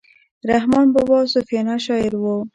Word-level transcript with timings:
رحمان 0.49 0.87
بابا 0.93 1.19
صوفیانه 1.33 1.75
شاعر 1.85 2.13
وو. 2.17 2.35